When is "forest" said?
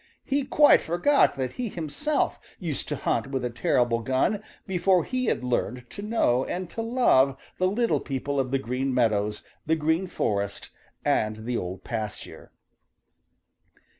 10.07-10.71